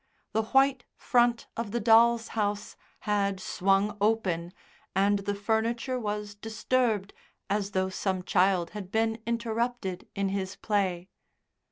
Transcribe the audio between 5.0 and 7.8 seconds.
the furniture was disturbed as